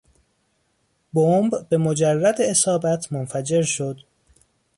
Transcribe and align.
بمب 1.13 1.67
به 1.69 1.77
مجرد 1.77 2.41
اصابت 2.41 3.13
منفجر 3.13 3.61
شد. 3.61 3.99